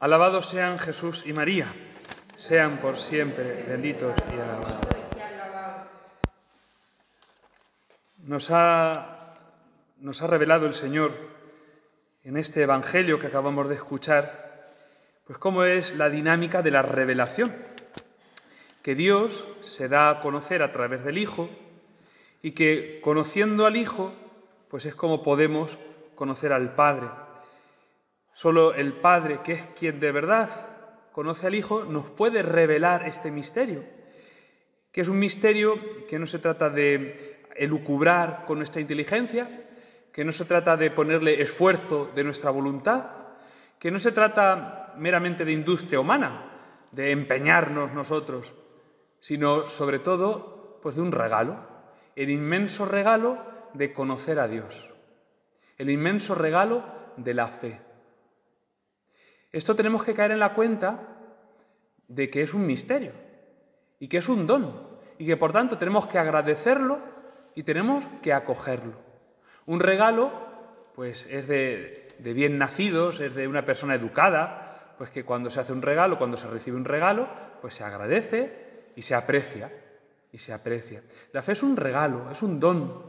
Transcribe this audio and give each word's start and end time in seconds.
Alabados 0.00 0.46
sean 0.46 0.78
Jesús 0.78 1.24
y 1.26 1.32
María, 1.32 1.66
sean 2.36 2.78
por 2.78 2.96
siempre 2.96 3.64
benditos 3.68 4.14
y 4.30 4.40
alabados. 4.40 4.86
Nos 8.18 8.50
ha, 8.50 9.34
nos 9.98 10.22
ha 10.22 10.26
revelado 10.26 10.66
el 10.66 10.72
Señor 10.72 11.12
en 12.24 12.36
este 12.36 12.62
Evangelio 12.62 13.18
que 13.18 13.28
acabamos 13.28 13.68
de 13.68 13.76
escuchar, 13.76 14.66
pues 15.26 15.38
cómo 15.38 15.64
es 15.64 15.94
la 15.94 16.10
dinámica 16.10 16.62
de 16.62 16.70
la 16.70 16.82
revelación, 16.82 17.54
que 18.82 18.94
Dios 18.94 19.46
se 19.60 19.88
da 19.88 20.10
a 20.10 20.20
conocer 20.20 20.62
a 20.62 20.72
través 20.72 21.04
del 21.04 21.18
Hijo 21.18 21.48
y 22.42 22.52
que 22.52 23.00
conociendo 23.02 23.66
al 23.66 23.76
Hijo, 23.76 24.12
pues 24.68 24.86
es 24.86 24.94
como 24.94 25.22
podemos 25.22 25.78
conocer 26.14 26.52
al 26.52 26.74
Padre. 26.74 27.23
Solo 28.34 28.74
el 28.74 28.92
Padre, 28.92 29.40
que 29.42 29.52
es 29.52 29.66
quien 29.78 30.00
de 30.00 30.12
verdad 30.12 30.50
conoce 31.12 31.46
al 31.46 31.54
Hijo, 31.54 31.84
nos 31.84 32.10
puede 32.10 32.42
revelar 32.42 33.06
este 33.06 33.30
misterio, 33.30 33.84
que 34.90 35.00
es 35.00 35.08
un 35.08 35.18
misterio 35.18 35.78
que 36.08 36.18
no 36.18 36.26
se 36.26 36.40
trata 36.40 36.68
de 36.68 37.46
elucubrar 37.54 38.44
con 38.46 38.58
nuestra 38.58 38.80
inteligencia, 38.80 39.64
que 40.12 40.24
no 40.24 40.32
se 40.32 40.44
trata 40.44 40.76
de 40.76 40.90
ponerle 40.90 41.40
esfuerzo 41.40 42.10
de 42.14 42.24
nuestra 42.24 42.50
voluntad, 42.50 43.04
que 43.78 43.92
no 43.92 43.98
se 43.98 44.12
trata 44.12 44.92
meramente 44.96 45.44
de 45.44 45.52
industria 45.52 46.00
humana, 46.00 46.50
de 46.90 47.12
empeñarnos 47.12 47.92
nosotros, 47.92 48.54
sino 49.20 49.68
sobre 49.68 50.00
todo 50.00 50.78
pues 50.82 50.96
de 50.96 51.02
un 51.02 51.12
regalo, 51.12 51.66
el 52.16 52.30
inmenso 52.30 52.84
regalo 52.84 53.38
de 53.74 53.92
conocer 53.92 54.38
a 54.38 54.48
Dios, 54.48 54.90
el 55.78 55.90
inmenso 55.90 56.34
regalo 56.34 56.84
de 57.16 57.34
la 57.34 57.46
fe. 57.46 57.80
Esto 59.54 59.76
tenemos 59.76 60.02
que 60.02 60.14
caer 60.14 60.32
en 60.32 60.40
la 60.40 60.52
cuenta 60.52 60.98
de 62.08 62.28
que 62.28 62.42
es 62.42 62.54
un 62.54 62.66
misterio 62.66 63.12
y 64.00 64.08
que 64.08 64.16
es 64.16 64.28
un 64.28 64.48
don 64.48 64.98
y 65.16 65.26
que 65.26 65.36
por 65.36 65.52
tanto 65.52 65.78
tenemos 65.78 66.08
que 66.08 66.18
agradecerlo 66.18 66.98
y 67.54 67.62
tenemos 67.62 68.04
que 68.20 68.32
acogerlo. 68.32 68.94
Un 69.66 69.78
regalo, 69.78 70.32
pues 70.96 71.28
es 71.30 71.46
de, 71.46 72.08
bien 72.18 72.58
nacidos, 72.58 73.20
es 73.20 73.36
de 73.36 73.46
una 73.46 73.64
persona 73.64 73.94
educada, 73.94 74.96
pues 74.98 75.10
que 75.10 75.24
cuando 75.24 75.50
se 75.50 75.60
hace 75.60 75.72
un 75.72 75.82
regalo, 75.82 76.18
cuando 76.18 76.36
se 76.36 76.48
recibe 76.48 76.76
un 76.76 76.84
regalo, 76.84 77.28
pues 77.60 77.74
se 77.74 77.84
agradece 77.84 78.90
y 78.96 79.02
se 79.02 79.14
aprecia, 79.14 79.70
y 80.32 80.38
se 80.38 80.52
aprecia. 80.52 81.04
La 81.30 81.44
fe 81.44 81.52
es 81.52 81.62
un 81.62 81.76
regalo, 81.76 82.28
es 82.28 82.42
un 82.42 82.58
don. 82.58 83.06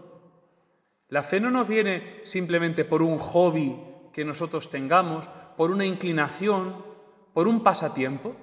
La 1.08 1.24
fe 1.24 1.40
no 1.40 1.50
nos 1.50 1.68
viene 1.68 2.22
simplemente 2.24 2.86
por 2.86 3.02
un 3.02 3.18
hobby 3.18 3.95
que 4.16 4.24
nosotros 4.24 4.70
tengamos, 4.70 5.28
por 5.58 5.72
una 5.72 5.84
inclinación, 5.84 6.86
por 7.34 7.50
un 7.50 7.62
pasatiempo. 7.62 8.34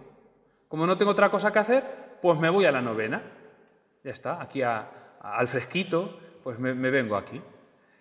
Como 0.68 0.86
no 0.86 0.98
tengo 0.98 1.12
otra 1.12 1.30
cosa 1.30 1.50
que 1.50 1.60
hacer, 1.60 2.18
pues 2.20 2.38
me 2.38 2.50
voy 2.50 2.66
a 2.66 2.72
la 2.72 2.82
novena. 2.82 3.22
Ya 4.04 4.10
está, 4.10 4.42
aquí 4.42 4.60
al 4.60 5.48
fresquito, 5.48 6.18
pues 6.44 6.58
me, 6.58 6.74
vengo 6.74 7.16
aquí. 7.16 7.40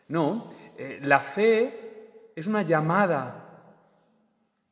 No, 0.10 0.50
eh, 0.78 1.00
la 1.02 1.20
fe 1.20 2.34
es 2.36 2.46
una 2.46 2.64
llamada 2.64 3.64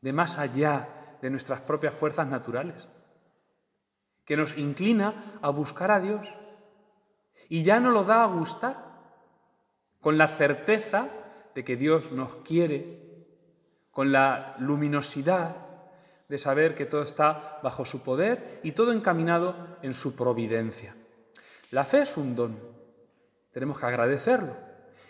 de 0.02 0.12
más 0.12 0.38
allá 0.38 1.16
de 1.22 1.30
nuestras 1.30 1.62
propias 1.62 1.96
fuerzas 1.96 2.28
naturales, 2.28 2.90
que 4.26 4.36
nos 4.36 4.58
inclina 4.58 5.14
a 5.42 5.52
buscar 5.52 5.92
a 5.92 6.02
Dios. 6.02 6.28
Y 7.48 7.64
ya 7.64 7.80
no 7.80 7.92
lo 7.92 8.04
da 8.04 8.24
a 8.24 8.28
gustar, 8.28 8.76
con 10.02 10.18
la 10.18 10.28
certeza 10.28 11.08
de 11.56 11.64
que 11.64 11.76
Dios 11.76 12.12
nos 12.12 12.36
quiere, 12.36 13.10
con 13.92 14.12
la 14.12 14.56
luminosidad 14.60 15.56
de 16.28 16.38
saber 16.38 16.76
que 16.76 16.86
todo 16.86 17.02
está 17.02 17.60
bajo 17.64 17.86
su 17.86 18.04
poder 18.04 18.62
y 18.64 18.74
todo 18.74 18.92
encaminado 18.92 19.78
en 19.82 19.94
su 19.94 20.16
providencia. 20.16 20.96
La 21.72 21.84
fe 21.84 22.02
es 22.02 22.18
un 22.18 22.36
don, 22.36 22.60
tenemos 23.52 23.80
que 23.80 23.86
agradecerlo 23.86 24.56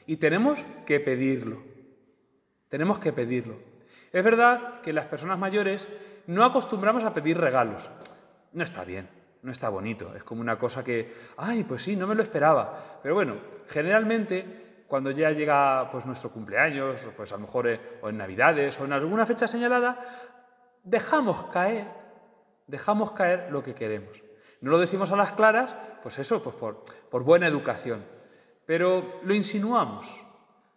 y 0.05 0.17
tenemos 0.17 0.66
que 0.85 1.00
pedirlo. 1.00 1.61
Tenemos 2.67 3.00
que 3.00 3.13
pedirlo. 3.13 3.59
Es 4.11 4.23
verdad 4.23 4.81
que 4.81 4.94
las 4.94 5.06
personas 5.06 5.38
mayores 5.38 5.89
no 6.27 6.44
acostumbramos 6.44 7.03
a 7.03 7.13
pedir 7.13 7.38
regalos. 7.38 7.91
No 8.53 8.63
está 8.63 8.83
bien, 8.83 9.09
no 9.44 9.51
está 9.51 9.69
bonito. 9.69 10.16
Es 10.16 10.23
como 10.23 10.41
una 10.41 10.57
cosa 10.57 10.83
que, 10.83 11.13
ay, 11.38 11.63
pues 11.63 11.83
sí, 11.83 11.95
no 11.95 12.07
me 12.07 12.16
lo 12.16 12.23
esperaba. 12.23 13.00
Pero 13.03 13.16
bueno, 13.16 13.38
generalmente 13.67 14.69
cuando 14.89 15.11
ya 15.11 15.29
llega 15.29 15.88
pues, 15.91 16.07
nuestro 16.07 16.31
cumpleaños, 16.31 17.07
pues 17.16 17.31
a 17.31 17.35
lo 17.35 17.41
mejor 17.41 17.67
eh, 17.67 17.79
o 18.01 18.09
en 18.09 18.17
Navidades 18.17 18.79
o 18.79 18.85
en 18.85 18.94
alguna 18.94 19.23
fecha 19.23 19.47
señalada, 19.47 20.00
dejamos 20.83 21.44
caer, 21.45 21.85
dejamos 22.66 23.11
caer 23.11 23.51
lo 23.51 23.61
que 23.61 23.75
queremos. 23.75 24.23
No 24.61 24.72
lo 24.72 24.79
decimos 24.79 25.11
a 25.11 25.16
las 25.16 25.31
claras, 25.33 25.75
pues 26.01 26.17
eso, 26.17 26.41
pues 26.41 26.55
por, 26.55 27.23
buena 27.23 27.45
educación, 27.45 28.03
pero 28.66 29.22
lo 29.23 29.35
insinuamos, 29.35 30.25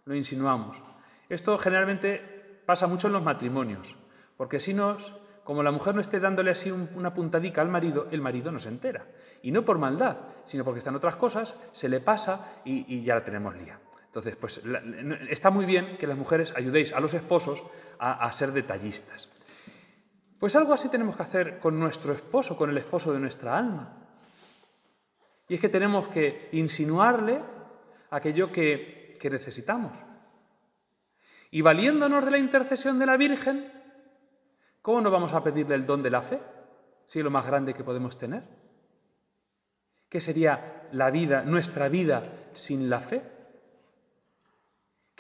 lo 0.05 0.15
insinuamos. 0.15 0.83
Esto 1.31 1.57
generalmente 1.57 2.63
pasa 2.67 2.87
mucho 2.87 3.07
en 3.07 3.15
los 3.15 3.23
matrimonios, 3.23 3.97
porque 4.37 4.61
si 4.61 4.75
nos, 4.75 5.17
como 5.43 5.63
la 5.63 5.73
mujer 5.73 5.95
no 5.95 6.03
esté 6.03 6.21
dándole 6.21 6.51
así 6.51 6.71
una 6.71 7.15
puntadica 7.15 7.63
al 7.63 7.71
marido, 7.71 8.09
el 8.11 8.21
marido 8.21 8.53
no 8.53 8.59
se 8.59 8.69
entera. 8.69 9.07
Y 9.41 9.53
no 9.53 9.65
por 9.65 9.79
maldad, 9.79 10.19
sino 10.45 10.65
porque 10.65 10.81
están 10.81 10.97
otras 10.97 11.17
cosas, 11.17 11.57
se 11.73 11.89
le 11.89 12.01
pasa 12.01 12.61
y, 12.67 12.85
y 12.95 13.03
ya 13.03 13.15
la 13.15 13.25
tenemos 13.25 13.57
lía. 13.57 13.81
Entonces, 14.13 14.37
pues 14.37 14.61
está 15.31 15.49
muy 15.49 15.65
bien 15.65 15.97
que 15.97 16.07
las 16.07 16.19
mujeres 16.19 16.53
ayudéis 16.55 16.93
a 16.93 17.01
los 17.01 17.15
esposos 17.15 17.63
a, 17.99 18.31
ser 18.31 18.53
detallistas. 18.53 19.31
Pues 20.39 20.55
algo 20.55 20.75
así 20.75 20.91
tenemos 20.91 21.17
que 21.17 21.23
hacer 21.23 21.59
con 21.59 21.81
nuestro 21.81 22.13
esposo, 22.13 22.55
con 22.55 22.69
el 22.69 22.77
esposo 22.77 23.11
de 23.15 23.21
nuestra 23.21 23.57
alma. 23.57 23.97
Y 25.49 25.55
es 25.55 25.61
que 25.61 25.71
tenemos 25.71 26.09
que 26.09 26.51
insinuarle 26.53 27.41
aquello 28.11 28.53
que, 28.53 29.15
que 29.19 29.31
necesitamos. 29.31 29.97
Y 31.51 31.63
valiéndonos 31.63 32.23
de 32.23 32.33
la 32.33 32.39
intercesión 32.39 32.99
de 32.99 33.07
la 33.07 33.17
Virgen, 33.17 33.73
¿cómo 34.83 35.01
no 35.01 35.11
vamos 35.11 35.33
a 35.33 35.43
pedirle 35.43 35.75
el 35.75 35.87
don 35.87 36.03
de 36.03 36.11
la 36.11 36.21
fe? 36.21 36.39
Si 37.07 37.21
es 37.21 37.25
lo 37.25 37.31
más 37.31 37.47
grande 37.47 37.73
que 37.73 37.83
podemos 37.83 38.19
tener. 38.19 38.43
¿Qué 40.11 40.21
sería 40.21 40.87
la 40.93 41.11
vida, 41.11 41.45
nuestra 41.45 41.89
vida, 41.89 42.25
sin 42.53 42.91
la 42.91 43.01
fe? 43.01 43.41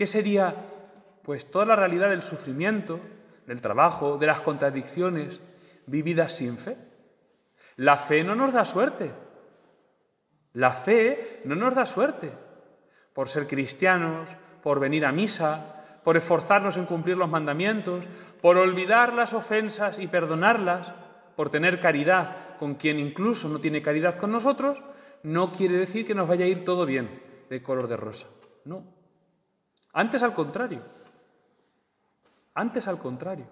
¿Qué 0.02 0.06
sería 0.06 0.56
pues 1.22 1.48
toda 1.48 1.64
la 1.64 1.76
realidad 1.76 2.10
del 2.10 2.22
sufrimiento, 2.22 2.98
del 3.46 3.60
trabajo, 3.60 4.18
de 4.18 4.26
las 4.26 4.40
contradicciones 4.40 5.40
vividas 5.86 6.34
sin 6.34 6.58
fe? 6.58 6.76
La 7.76 7.94
fe 7.94 8.24
no 8.24 8.34
nos 8.34 8.52
da 8.52 8.64
suerte. 8.64 9.12
La 10.54 10.72
fe 10.72 11.42
no 11.44 11.54
nos 11.54 11.76
da 11.76 11.86
suerte 11.86 12.32
por 13.12 13.28
ser 13.28 13.46
cristianos, 13.46 14.36
por 14.60 14.80
venir 14.80 15.06
a 15.06 15.12
misa, 15.12 16.00
por 16.02 16.16
esforzarnos 16.16 16.76
en 16.78 16.86
cumplir 16.86 17.16
los 17.16 17.28
mandamientos, 17.28 18.04
por 18.40 18.56
olvidar 18.58 19.12
las 19.12 19.34
ofensas 19.34 20.00
y 20.00 20.08
perdonarlas, 20.08 20.92
por 21.36 21.48
tener 21.48 21.78
caridad 21.78 22.56
con 22.58 22.74
quien 22.74 22.98
incluso 22.98 23.48
no 23.48 23.60
tiene 23.60 23.82
caridad 23.82 24.16
con 24.16 24.32
nosotros, 24.32 24.82
no 25.22 25.52
quiere 25.52 25.76
decir 25.76 26.04
que 26.04 26.16
nos 26.16 26.26
vaya 26.26 26.44
a 26.44 26.48
ir 26.48 26.64
todo 26.64 26.86
bien 26.86 27.22
de 27.48 27.62
color 27.62 27.86
de 27.86 27.96
rosa. 27.96 28.26
No. 28.64 29.01
Antes 29.92 30.22
al 30.22 30.34
contrario. 30.34 30.82
Antes 32.54 32.88
al 32.88 32.98
contrario. 32.98 33.46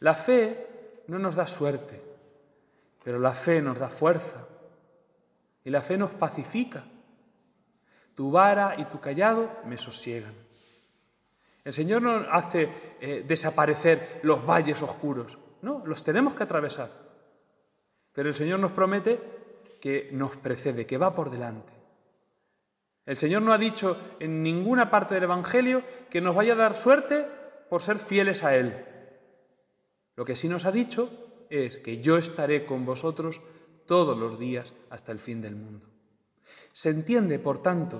La 0.00 0.14
fe 0.14 1.02
no 1.08 1.18
nos 1.18 1.34
da 1.36 1.46
suerte, 1.46 2.00
pero 3.02 3.18
la 3.18 3.32
fe 3.32 3.60
nos 3.60 3.78
da 3.78 3.88
fuerza 3.88 4.46
y 5.64 5.70
la 5.70 5.80
fe 5.80 5.98
nos 5.98 6.12
pacifica. 6.12 6.84
Tu 8.14 8.30
vara 8.30 8.74
y 8.78 8.84
tu 8.84 9.00
callado 9.00 9.50
me 9.64 9.78
sosiegan. 9.78 10.34
El 11.64 11.72
Señor 11.72 12.02
no 12.02 12.16
hace 12.30 12.96
eh, 13.00 13.24
desaparecer 13.26 14.20
los 14.22 14.44
valles 14.44 14.80
oscuros, 14.82 15.38
no, 15.62 15.82
los 15.84 16.02
tenemos 16.02 16.34
que 16.34 16.44
atravesar. 16.44 16.90
Pero 18.12 18.28
el 18.28 18.34
Señor 18.34 18.58
nos 18.58 18.72
promete 18.72 19.20
que 19.80 20.08
nos 20.12 20.36
precede, 20.36 20.86
que 20.86 20.98
va 20.98 21.12
por 21.12 21.30
delante. 21.30 21.77
El 23.08 23.16
Señor 23.16 23.40
no 23.40 23.54
ha 23.54 23.58
dicho 23.58 23.96
en 24.20 24.42
ninguna 24.42 24.90
parte 24.90 25.14
del 25.14 25.22
Evangelio 25.22 25.82
que 26.10 26.20
nos 26.20 26.36
vaya 26.36 26.52
a 26.52 26.56
dar 26.56 26.74
suerte 26.74 27.26
por 27.70 27.80
ser 27.80 27.96
fieles 27.96 28.44
a 28.44 28.54
Él. 28.54 28.84
Lo 30.14 30.26
que 30.26 30.36
sí 30.36 30.46
nos 30.46 30.66
ha 30.66 30.72
dicho 30.72 31.46
es 31.48 31.78
que 31.78 32.02
yo 32.02 32.18
estaré 32.18 32.66
con 32.66 32.84
vosotros 32.84 33.40
todos 33.86 34.18
los 34.18 34.38
días 34.38 34.74
hasta 34.90 35.10
el 35.10 35.20
fin 35.20 35.40
del 35.40 35.56
mundo. 35.56 35.88
Se 36.72 36.90
entiende, 36.90 37.38
por 37.38 37.62
tanto, 37.62 37.98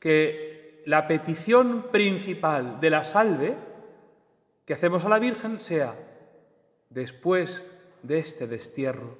que 0.00 0.82
la 0.84 1.06
petición 1.06 1.86
principal 1.92 2.80
de 2.80 2.90
la 2.90 3.04
salve 3.04 3.56
que 4.64 4.74
hacemos 4.74 5.04
a 5.04 5.10
la 5.10 5.20
Virgen 5.20 5.60
sea, 5.60 5.94
después 6.90 7.64
de 8.02 8.18
este 8.18 8.48
destierro, 8.48 9.16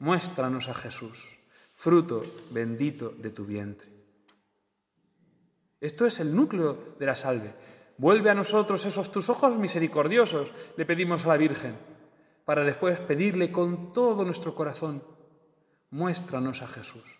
muéstranos 0.00 0.68
a 0.68 0.74
Jesús, 0.74 1.38
fruto 1.72 2.24
bendito 2.50 3.10
de 3.10 3.30
tu 3.30 3.44
vientre. 3.44 3.99
Esto 5.80 6.06
es 6.06 6.20
el 6.20 6.34
núcleo 6.34 6.94
de 6.98 7.06
la 7.06 7.14
salve. 7.14 7.54
Vuelve 7.96 8.30
a 8.30 8.34
nosotros 8.34 8.84
esos 8.86 9.10
tus 9.10 9.28
ojos 9.30 9.58
misericordiosos, 9.58 10.52
le 10.76 10.86
pedimos 10.86 11.24
a 11.24 11.28
la 11.28 11.36
Virgen, 11.36 11.76
para 12.44 12.64
después 12.64 13.00
pedirle 13.00 13.50
con 13.52 13.92
todo 13.92 14.24
nuestro 14.24 14.54
corazón, 14.54 15.02
muéstranos 15.90 16.62
a 16.62 16.68
Jesús. 16.68 17.18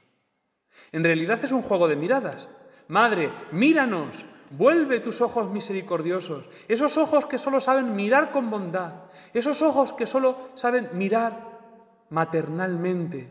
En 0.92 1.04
realidad 1.04 1.38
es 1.42 1.52
un 1.52 1.62
juego 1.62 1.88
de 1.88 1.96
miradas. 1.96 2.48
Madre, 2.88 3.32
míranos, 3.52 4.26
vuelve 4.50 5.00
tus 5.00 5.20
ojos 5.20 5.50
misericordiosos, 5.50 6.48
esos 6.68 6.96
ojos 6.98 7.26
que 7.26 7.38
solo 7.38 7.60
saben 7.60 7.94
mirar 7.94 8.30
con 8.30 8.50
bondad, 8.50 9.04
esos 9.32 9.62
ojos 9.62 9.92
que 9.92 10.06
solo 10.06 10.50
saben 10.54 10.90
mirar 10.94 12.06
maternalmente, 12.10 13.28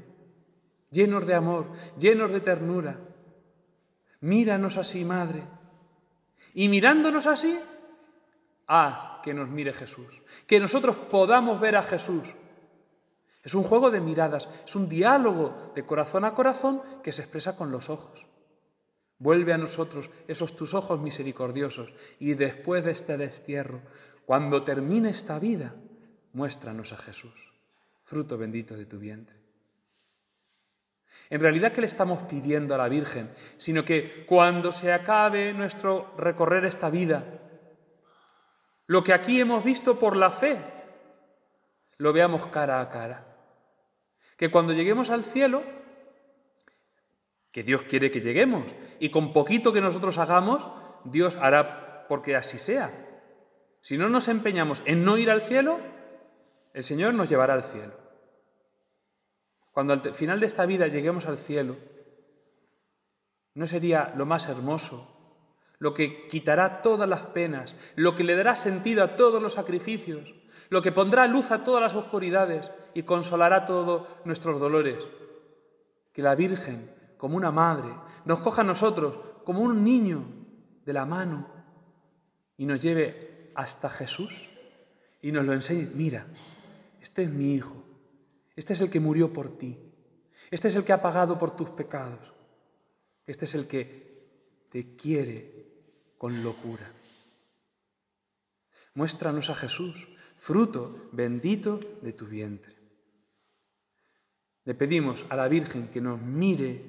llenos 0.90 1.28
de 1.28 1.36
amor, 1.36 1.68
llenos 1.98 2.32
de 2.32 2.40
ternura. 2.40 3.00
Míranos 4.22 4.78
así, 4.78 5.06
Madre. 5.06 5.44
Y 6.54 6.68
mirándonos 6.68 7.28
así, 7.28 7.60
haz 8.68 9.22
que 9.24 9.34
nos 9.34 9.50
mire 9.50 9.74
Jesús, 9.74 10.22
que 10.46 10.60
nosotros 10.60 10.96
podamos 10.96 11.60
ver 11.60 11.76
a 11.76 11.82
Jesús. 11.82 12.36
Es 13.44 13.54
un 13.54 13.64
juego 13.64 13.90
de 13.90 14.02
miradas, 14.02 14.50
es 14.66 14.76
un 14.76 14.90
diálogo 14.90 15.72
de 15.74 15.86
corazón 15.86 16.26
a 16.26 16.34
corazón 16.34 16.82
que 17.02 17.12
se 17.12 17.22
expresa 17.22 17.56
con 17.56 17.72
los 17.72 17.90
ojos. 17.90 18.26
Vuelve 19.18 19.54
a 19.54 19.58
nosotros 19.58 20.10
esos 20.28 20.56
tus 20.56 20.74
ojos 20.74 21.00
misericordiosos 21.02 21.94
y 22.20 22.34
después 22.36 22.84
de 22.84 22.92
este 22.92 23.18
destierro, 23.18 23.82
cuando 24.26 24.64
termine 24.64 25.10
esta 25.10 25.40
vida, 25.40 25.76
muéstranos 26.34 26.94
a 26.94 26.98
Jesús, 26.98 27.52
fruto 28.04 28.38
bendito 28.38 28.78
de 28.78 28.86
tu 28.86 29.00
vientre. 29.00 29.39
En 31.30 31.42
realidad, 31.42 31.72
¿qué 31.72 31.82
le 31.82 31.88
estamos 31.88 32.24
pidiendo 32.24 32.74
a 32.74 32.78
la 32.78 32.90
Virgen? 32.90 33.32
Sino 33.58 33.86
que 33.86 34.26
cuando 34.26 34.72
se 34.72 34.92
acabe 34.92 35.54
nuestro 35.54 36.12
recorrer 36.18 36.66
esta 36.66 36.90
vida, 36.90 37.24
lo 38.88 39.04
que 39.04 39.14
aquí 39.14 39.40
hemos 39.40 39.64
visto 39.64 40.00
por 40.00 40.18
la 40.18 40.32
fe, 40.32 40.60
lo 41.98 42.14
veamos 42.14 42.48
cara 42.48 42.82
a 42.82 42.90
cara. 42.90 43.28
Que 44.38 44.50
cuando 44.50 44.74
lleguemos 44.74 45.12
al 45.12 45.24
cielo, 45.24 45.62
que 47.52 47.62
Dios 47.62 47.84
quiere 47.84 48.10
que 48.10 48.22
lleguemos, 48.22 48.76
y 49.00 49.10
con 49.12 49.32
poquito 49.32 49.72
que 49.72 49.82
nosotros 49.82 50.18
hagamos, 50.18 50.68
Dios 51.04 51.38
hará 51.40 52.08
porque 52.08 52.36
así 52.36 52.58
sea. 52.58 52.92
Si 53.82 53.98
no 53.98 54.10
nos 54.10 54.28
empeñamos 54.28 54.82
en 54.86 55.06
no 55.06 55.18
ir 55.20 55.30
al 55.30 55.42
cielo, 55.42 55.80
el 56.74 56.84
Señor 56.84 57.14
nos 57.14 57.30
llevará 57.30 57.54
al 57.54 57.64
cielo. 57.64 58.09
Cuando 59.80 59.94
al 59.94 60.14
final 60.14 60.42
de 60.42 60.46
esta 60.46 60.66
vida 60.66 60.88
lleguemos 60.88 61.26
al 61.26 61.38
cielo, 61.38 61.78
¿no 63.54 63.66
sería 63.66 64.14
lo 64.18 64.26
más 64.26 64.50
hermoso, 64.50 65.08
lo 65.78 65.94
que 65.94 66.28
quitará 66.28 66.82
todas 66.82 67.08
las 67.08 67.28
penas, 67.28 67.78
lo 67.96 68.14
que 68.14 68.26
le 68.26 68.36
dará 68.36 68.56
sentido 68.56 69.06
a 69.06 69.16
todos 69.16 69.42
los 69.42 69.54
sacrificios, 69.54 70.36
lo 70.70 70.82
que 70.82 70.92
pondrá 70.92 71.28
luz 71.28 71.52
a 71.52 71.64
todas 71.64 71.82
las 71.82 71.96
oscuridades 71.96 72.74
y 72.94 73.04
consolará 73.04 73.64
todos 73.64 74.06
nuestros 74.26 74.60
dolores? 74.60 75.08
Que 76.12 76.24
la 76.24 76.36
Virgen, 76.36 76.94
como 77.18 77.38
una 77.38 77.54
madre, 77.54 77.88
nos 78.26 78.42
coja 78.42 78.64
a 78.64 78.66
nosotros 78.66 79.18
como 79.46 79.62
un 79.62 79.86
niño 79.86 80.26
de 80.86 80.92
la 80.92 81.06
mano 81.06 81.48
y 82.58 82.66
nos 82.66 82.82
lleve 82.82 83.54
hasta 83.56 83.90
Jesús 83.90 84.50
y 85.22 85.32
nos 85.32 85.46
lo 85.46 85.54
enseñe. 85.54 85.90
Mira, 85.96 86.28
este 87.00 87.24
es 87.24 87.30
mi 87.30 87.54
hijo, 87.54 87.86
este 88.60 88.74
es 88.74 88.82
el 88.82 88.92
que 88.92 89.00
murió 89.00 89.32
por 89.32 89.58
ti. 89.58 89.80
Este 90.52 90.68
es 90.68 90.76
el 90.76 90.84
que 90.84 90.92
ha 90.92 91.02
pagado 91.02 91.38
por 91.38 91.56
tus 91.56 91.70
pecados. 91.70 92.34
Este 93.26 93.46
es 93.46 93.56
el 93.56 93.70
que 93.70 94.68
te 94.70 94.98
quiere 94.98 96.12
con 96.18 96.44
locura. 96.44 96.92
Muéstranos 98.96 99.50
a 99.50 99.56
Jesús, 99.56 100.10
fruto 100.36 101.08
bendito 101.14 101.80
de 102.02 102.12
tu 102.12 102.26
vientre. 102.26 102.76
Le 104.66 104.76
pedimos 104.76 105.26
a 105.30 105.38
la 105.38 105.48
Virgen 105.48 105.88
que 105.88 106.02
nos 106.02 106.22
mire 106.22 106.84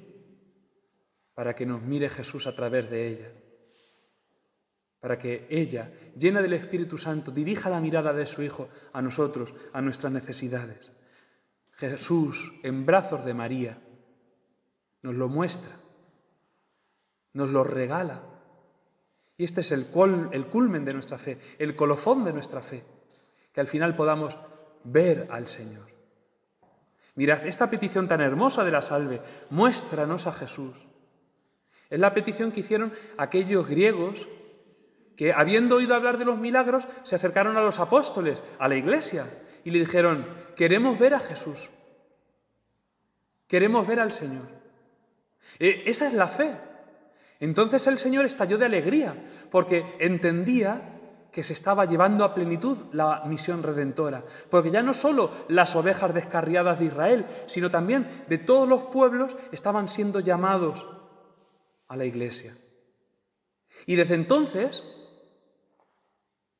para 1.33 1.55
que 1.55 1.65
nos 1.65 1.81
mire 1.81 2.09
Jesús 2.09 2.47
a 2.47 2.53
través 2.53 2.89
de 2.89 3.07
ella, 3.07 3.31
para 4.99 5.17
que 5.17 5.47
ella, 5.49 5.89
llena 6.17 6.41
del 6.41 6.51
Espíritu 6.51 6.97
Santo, 6.97 7.31
dirija 7.31 7.69
la 7.69 7.79
mirada 7.79 8.11
de 8.11 8.25
su 8.25 8.43
Hijo 8.43 8.67
a 8.91 9.01
nosotros, 9.01 9.53
a 9.71 9.81
nuestras 9.81 10.11
necesidades. 10.11 10.91
Jesús 11.73 12.53
en 12.63 12.85
brazos 12.85 13.25
de 13.25 13.33
María 13.33 13.81
nos 15.01 15.15
lo 15.15 15.29
muestra, 15.29 15.75
nos 17.33 17.49
lo 17.49 17.63
regala. 17.63 18.23
Y 19.37 19.43
este 19.43 19.61
es 19.61 19.71
el, 19.71 19.87
el 20.31 20.47
culmen 20.47 20.85
de 20.85 20.93
nuestra 20.93 21.17
fe, 21.17 21.39
el 21.57 21.75
colofón 21.75 22.23
de 22.23 22.33
nuestra 22.33 22.61
fe, 22.61 22.83
que 23.51 23.61
al 23.61 23.67
final 23.67 23.95
podamos 23.95 24.37
ver 24.83 25.27
al 25.31 25.47
Señor. 25.47 25.89
Mirad, 27.15 27.45
esta 27.45 27.69
petición 27.69 28.07
tan 28.07 28.21
hermosa 28.21 28.63
de 28.63 28.71
la 28.71 28.81
salve, 28.81 29.21
muéstranos 29.49 30.27
a 30.27 30.33
Jesús. 30.33 30.87
Es 31.89 31.99
la 31.99 32.13
petición 32.13 32.51
que 32.51 32.61
hicieron 32.61 32.93
aquellos 33.17 33.67
griegos 33.67 34.27
que, 35.21 35.31
habiendo 35.31 35.75
oído 35.75 35.93
hablar 35.93 36.17
de 36.17 36.25
los 36.25 36.39
milagros, 36.39 36.87
se 37.03 37.15
acercaron 37.15 37.55
a 37.55 37.61
los 37.61 37.77
apóstoles, 37.77 38.41
a 38.57 38.67
la 38.67 38.75
iglesia, 38.75 39.27
y 39.63 39.69
le 39.69 39.77
dijeron, 39.77 40.25
queremos 40.55 40.97
ver 40.97 41.13
a 41.13 41.19
Jesús, 41.19 41.69
queremos 43.45 43.85
ver 43.85 43.99
al 43.99 44.11
Señor. 44.11 44.47
E, 45.59 45.83
esa 45.85 46.07
es 46.07 46.13
la 46.13 46.25
fe. 46.25 46.57
Entonces 47.39 47.85
el 47.85 47.99
Señor 47.99 48.25
estalló 48.25 48.57
de 48.57 48.65
alegría 48.65 49.13
porque 49.51 49.85
entendía 49.99 50.99
que 51.31 51.43
se 51.43 51.53
estaba 51.53 51.85
llevando 51.85 52.25
a 52.25 52.33
plenitud 52.33 52.79
la 52.91 53.21
misión 53.27 53.61
redentora, 53.61 54.25
porque 54.49 54.71
ya 54.71 54.81
no 54.81 54.95
solo 54.95 55.29
las 55.49 55.75
ovejas 55.75 56.15
descarriadas 56.15 56.79
de 56.79 56.85
Israel, 56.85 57.27
sino 57.45 57.69
también 57.69 58.25
de 58.27 58.39
todos 58.39 58.67
los 58.67 58.85
pueblos 58.85 59.37
estaban 59.51 59.87
siendo 59.87 60.19
llamados 60.19 60.87
a 61.87 61.95
la 61.95 62.05
iglesia. 62.05 62.57
Y 63.85 63.97
desde 63.97 64.15
entonces 64.15 64.83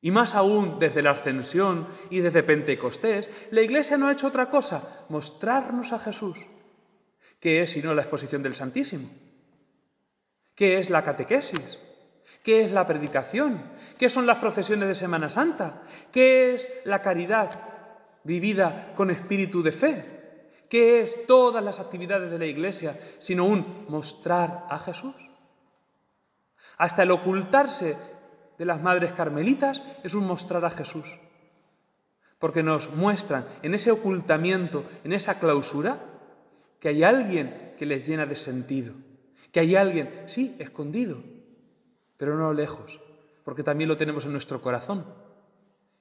y 0.02 0.10
más 0.10 0.34
aún 0.34 0.80
desde 0.80 1.00
la 1.00 1.12
ascensión 1.12 1.86
y 2.10 2.18
desde 2.20 2.42
Pentecostés, 2.42 3.30
la 3.52 3.62
Iglesia 3.62 3.96
no 3.96 4.08
ha 4.08 4.12
hecho 4.12 4.26
otra 4.26 4.50
cosa, 4.50 5.06
mostrarnos 5.08 5.92
a 5.92 6.00
Jesús. 6.00 6.44
¿Qué 7.38 7.62
es 7.62 7.70
sino 7.70 7.94
la 7.94 8.02
exposición 8.02 8.42
del 8.42 8.54
Santísimo? 8.54 9.08
¿Qué 10.56 10.78
es 10.78 10.90
la 10.90 11.04
catequesis? 11.04 11.78
¿Qué 12.42 12.64
es 12.64 12.72
la 12.72 12.86
predicación? 12.86 13.62
¿Qué 13.96 14.08
son 14.08 14.26
las 14.26 14.38
procesiones 14.38 14.88
de 14.88 14.94
Semana 14.94 15.30
Santa? 15.30 15.82
¿Qué 16.10 16.54
es 16.54 16.68
la 16.84 17.00
caridad 17.00 17.50
vivida 18.24 18.92
con 18.96 19.10
espíritu 19.10 19.62
de 19.62 19.72
fe? 19.72 20.48
¿Qué 20.68 21.02
es 21.02 21.26
todas 21.26 21.62
las 21.62 21.78
actividades 21.78 22.30
de 22.30 22.38
la 22.38 22.46
Iglesia 22.46 22.98
sino 23.20 23.44
un 23.44 23.86
mostrar 23.88 24.66
a 24.68 24.78
Jesús? 24.80 25.14
Hasta 26.78 27.04
el 27.04 27.12
ocultarse 27.12 27.96
de 28.62 28.66
las 28.66 28.80
madres 28.80 29.12
carmelitas 29.12 29.82
es 30.04 30.14
un 30.14 30.24
mostrar 30.24 30.64
a 30.64 30.70
Jesús, 30.70 31.18
porque 32.38 32.62
nos 32.62 32.90
muestran 32.90 33.44
en 33.62 33.74
ese 33.74 33.90
ocultamiento, 33.90 34.84
en 35.02 35.12
esa 35.12 35.40
clausura, 35.40 35.98
que 36.78 36.90
hay 36.90 37.02
alguien 37.02 37.74
que 37.76 37.86
les 37.86 38.04
llena 38.04 38.24
de 38.24 38.36
sentido, 38.36 38.94
que 39.50 39.58
hay 39.58 39.74
alguien, 39.74 40.22
sí, 40.26 40.54
escondido, 40.60 41.24
pero 42.16 42.36
no 42.36 42.52
lejos, 42.52 43.00
porque 43.42 43.64
también 43.64 43.88
lo 43.88 43.96
tenemos 43.96 44.26
en 44.26 44.30
nuestro 44.30 44.60
corazón, 44.60 45.06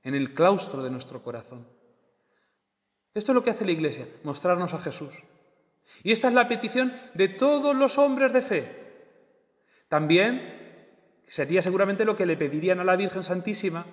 en 0.03 0.13
el 0.13 0.35
claustro 0.35 0.83
de 0.83 0.91
nuestro 0.91 1.23
corazón. 1.23 1.65
Esto 3.15 3.31
es 3.31 3.35
lo 3.35 3.41
que 3.41 3.49
hace 3.49 3.65
la 3.65 3.71
Iglesia, 3.71 4.07
mostrarnos 4.23 4.75
a 4.75 4.77
Jesús. 4.77 5.23
Y 6.03 6.11
esta 6.11 6.27
es 6.27 6.35
la 6.35 6.47
petición 6.47 6.93
de 7.15 7.27
todos 7.27 7.75
los 7.75 7.97
hombres 7.97 8.33
de 8.33 8.41
fe. 8.43 8.81
También 9.87 10.60
Sería 11.31 11.61
seguramente 11.61 12.03
lo 12.03 12.13
que 12.13 12.25
le 12.25 12.35
pedirían 12.35 12.81
a 12.81 12.83
la 12.83 12.97
Virgen 12.97 13.23
Santísima 13.23 13.85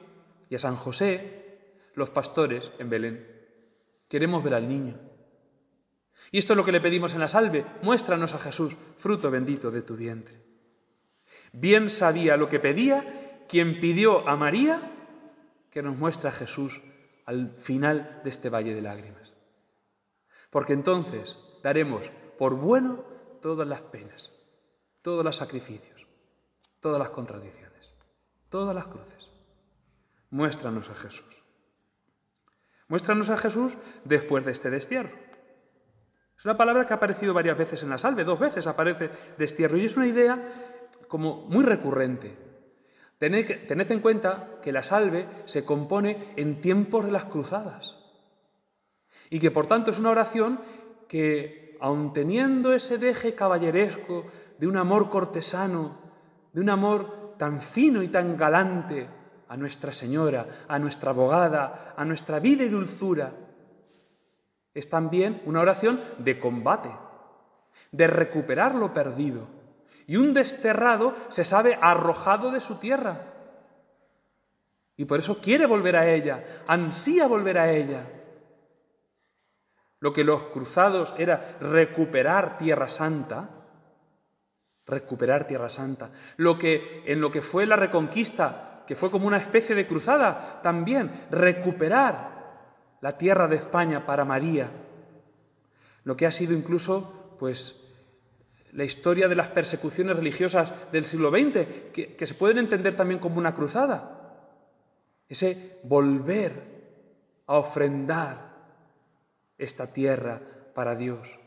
y 0.50 0.56
a 0.56 0.58
San 0.58 0.74
José 0.74 1.60
los 1.94 2.10
pastores 2.10 2.72
en 2.80 2.90
Belén. 2.90 3.28
Queremos 4.08 4.42
ver 4.42 4.54
al 4.54 4.66
niño. 4.66 4.98
Y 6.32 6.38
esto 6.38 6.54
es 6.54 6.56
lo 6.56 6.64
que 6.64 6.72
le 6.72 6.80
pedimos 6.80 7.14
en 7.14 7.20
la 7.20 7.28
salve. 7.28 7.64
Muéstranos 7.80 8.34
a 8.34 8.40
Jesús, 8.40 8.76
fruto 8.96 9.30
bendito 9.30 9.70
de 9.70 9.82
tu 9.82 9.94
vientre. 9.94 10.34
Bien 11.52 11.90
sabía 11.90 12.36
lo 12.36 12.48
que 12.48 12.58
pedía 12.58 13.46
quien 13.48 13.78
pidió 13.78 14.28
a 14.28 14.36
María 14.36 14.90
que 15.70 15.80
nos 15.80 15.96
muestre 15.96 16.30
a 16.30 16.32
Jesús 16.32 16.80
al 17.24 17.50
final 17.50 18.20
de 18.24 18.30
este 18.30 18.50
valle 18.50 18.74
de 18.74 18.82
lágrimas. 18.82 19.36
Porque 20.50 20.72
entonces 20.72 21.38
daremos 21.62 22.10
por 22.36 22.56
bueno 22.56 23.04
todas 23.40 23.68
las 23.68 23.82
penas, 23.82 24.32
todos 25.02 25.24
los 25.24 25.36
sacrificios 25.36 26.07
todas 26.80 26.98
las 26.98 27.10
contradicciones, 27.10 27.94
todas 28.48 28.74
las 28.74 28.88
cruces. 28.88 29.30
Muéstranos 30.30 30.90
a 30.90 30.94
Jesús. 30.94 31.42
Muéstranos 32.88 33.30
a 33.30 33.36
Jesús 33.36 33.76
después 34.04 34.44
de 34.44 34.52
este 34.52 34.70
destierro. 34.70 35.16
Es 36.36 36.44
una 36.44 36.56
palabra 36.56 36.86
que 36.86 36.92
ha 36.92 36.96
aparecido 36.96 37.34
varias 37.34 37.58
veces 37.58 37.82
en 37.82 37.90
la 37.90 37.98
salve, 37.98 38.24
dos 38.24 38.38
veces 38.38 38.66
aparece 38.66 39.10
destierro 39.36 39.76
y 39.76 39.86
es 39.86 39.96
una 39.96 40.06
idea 40.06 40.48
como 41.08 41.46
muy 41.48 41.64
recurrente. 41.64 42.36
Tened, 43.18 43.90
en 43.90 44.00
cuenta 44.00 44.60
que 44.62 44.70
la 44.70 44.84
salve 44.84 45.28
se 45.44 45.64
compone 45.64 46.32
en 46.36 46.60
tiempos 46.60 47.04
de 47.04 47.10
las 47.10 47.24
cruzadas 47.24 47.96
y 49.28 49.40
que 49.40 49.50
por 49.50 49.66
tanto 49.66 49.90
es 49.90 49.98
una 49.98 50.10
oración 50.10 50.60
que, 51.08 51.76
aun 51.80 52.12
teniendo 52.12 52.72
ese 52.72 52.98
deje 52.98 53.34
caballeresco 53.34 54.24
de 54.58 54.68
un 54.68 54.76
amor 54.76 55.10
cortesano, 55.10 56.07
de 56.52 56.60
un 56.60 56.70
amor 56.70 57.34
tan 57.38 57.60
fino 57.60 58.02
y 58.02 58.08
tan 58.08 58.36
galante 58.36 59.08
a 59.48 59.56
Nuestra 59.56 59.92
Señora, 59.92 60.44
a 60.68 60.78
nuestra 60.78 61.10
abogada, 61.10 61.94
a 61.96 62.04
nuestra 62.04 62.38
vida 62.38 62.64
y 62.64 62.68
dulzura, 62.68 63.32
es 64.74 64.88
también 64.88 65.42
una 65.44 65.60
oración 65.60 66.00
de 66.18 66.38
combate, 66.38 66.90
de 67.90 68.06
recuperar 68.06 68.74
lo 68.74 68.92
perdido. 68.92 69.48
Y 70.06 70.16
un 70.16 70.32
desterrado 70.32 71.14
se 71.28 71.44
sabe 71.44 71.76
arrojado 71.80 72.50
de 72.50 72.60
su 72.60 72.76
tierra. 72.76 73.34
Y 74.96 75.04
por 75.04 75.18
eso 75.18 75.40
quiere 75.40 75.66
volver 75.66 75.96
a 75.96 76.08
ella, 76.08 76.44
ansía 76.66 77.26
volver 77.26 77.58
a 77.58 77.72
ella. 77.72 78.08
Lo 80.00 80.12
que 80.12 80.24
los 80.24 80.44
cruzados 80.44 81.14
era 81.18 81.58
recuperar 81.60 82.56
Tierra 82.56 82.88
Santa, 82.88 83.57
recuperar 84.88 85.46
Tierra 85.46 85.68
Santa. 85.68 86.10
Lo 86.36 86.58
que 86.58 87.02
en 87.06 87.20
lo 87.20 87.30
que 87.30 87.42
fue 87.42 87.66
la 87.66 87.76
reconquista, 87.76 88.82
que 88.86 88.96
fue 88.96 89.10
como 89.10 89.26
una 89.26 89.36
especie 89.36 89.74
de 89.74 89.86
cruzada, 89.86 90.60
también 90.62 91.12
recuperar 91.30 92.38
la 93.00 93.16
tierra 93.16 93.46
de 93.46 93.56
España 93.56 94.06
para 94.06 94.24
María, 94.24 94.70
lo 96.04 96.16
que 96.16 96.26
ha 96.26 96.30
sido 96.30 96.54
incluso, 96.54 97.36
pues, 97.38 97.84
la 98.72 98.84
historia 98.84 99.28
de 99.28 99.36
las 99.36 99.48
persecuciones 99.48 100.16
religiosas 100.16 100.72
del 100.90 101.04
siglo 101.04 101.30
XX, 101.30 101.92
que, 101.92 102.16
que 102.16 102.26
se 102.26 102.34
pueden 102.34 102.58
entender 102.58 102.96
también 102.96 103.20
como 103.20 103.38
una 103.38 103.54
cruzada. 103.54 104.14
Ese 105.28 105.80
volver 105.84 106.78
a 107.46 107.54
ofrendar 107.56 108.48
esta 109.58 109.92
tierra 109.92 110.40
para 110.74 110.96
Dios. 110.96 111.38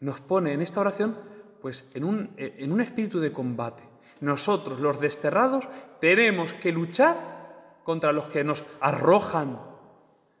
Nos 0.00 0.20
pone 0.20 0.52
en 0.52 0.60
esta 0.60 0.80
oración, 0.80 1.16
pues, 1.60 1.86
en 1.94 2.04
un, 2.04 2.30
en 2.36 2.72
un 2.72 2.80
espíritu 2.80 3.20
de 3.20 3.32
combate. 3.32 3.82
Nosotros, 4.20 4.80
los 4.80 5.00
desterrados, 5.00 5.68
tenemos 6.00 6.52
que 6.52 6.72
luchar 6.72 7.80
contra 7.84 8.12
los 8.12 8.28
que 8.28 8.44
nos 8.44 8.64
arrojan 8.80 9.60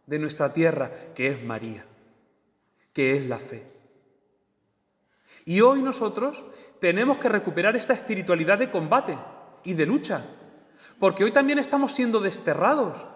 de 0.06 0.18
nuestra 0.18 0.52
tierra, 0.52 0.90
que 1.14 1.28
es 1.28 1.44
María, 1.44 1.84
que 2.92 3.16
es 3.16 3.26
la 3.26 3.38
fe. 3.38 3.64
Y 5.44 5.60
hoy 5.60 5.82
nosotros 5.82 6.44
tenemos 6.78 7.18
que 7.18 7.28
recuperar 7.28 7.76
esta 7.76 7.92
espiritualidad 7.92 8.58
de 8.58 8.70
combate 8.70 9.18
y 9.64 9.74
de 9.74 9.86
lucha, 9.86 10.24
porque 10.98 11.24
hoy 11.24 11.32
también 11.32 11.58
estamos 11.58 11.92
siendo 11.92 12.20
desterrados, 12.20 13.06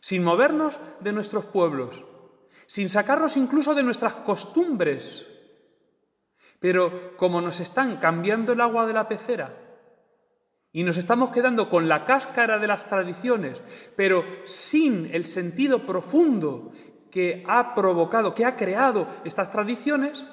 sin 0.00 0.24
movernos 0.24 0.80
de 1.00 1.12
nuestros 1.12 1.44
pueblos, 1.46 2.04
sin 2.66 2.88
sacarnos 2.88 3.36
incluso 3.36 3.74
de 3.74 3.82
nuestras 3.82 4.14
costumbres. 4.14 5.28
Pero 6.58 7.16
como 7.16 7.40
nos 7.40 7.60
están 7.60 7.98
cambiando 7.98 8.52
el 8.52 8.60
agua 8.60 8.86
de 8.86 8.92
la 8.92 9.08
pecera, 9.08 9.54
y 10.72 10.82
nos 10.84 10.96
estamos 10.96 11.30
quedando 11.30 11.68
con 11.68 11.88
la 11.88 12.04
cáscara 12.04 12.58
de 12.58 12.66
las 12.66 12.86
tradiciones, 12.86 13.62
pero 13.96 14.24
sin 14.44 15.12
el 15.14 15.24
sentido 15.24 15.86
profundo 15.86 16.72
que 17.10 17.42
ha 17.48 17.74
provocado, 17.74 18.34
que 18.34 18.44
ha 18.44 18.54
creado 18.54 19.08
estas 19.24 19.50
tradiciones, 19.50 20.26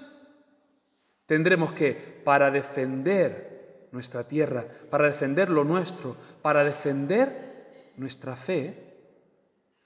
tendremos 1.25 1.73
que, 1.73 1.93
para 2.23 2.51
defender 2.51 3.87
nuestra 3.91 4.27
tierra, 4.27 4.67
para 4.89 5.07
defender 5.07 5.49
lo 5.49 5.63
nuestro, 5.63 6.17
para 6.41 6.63
defender 6.63 7.93
nuestra 7.95 8.35
fe, 8.35 8.85